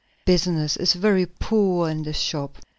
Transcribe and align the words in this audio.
"Business 0.25 0.77
is 0.77 0.93
very 0.93 1.27
poor 1.27 1.87
in 1.87 2.01
this 2.01 2.17
shop." 2.17 2.57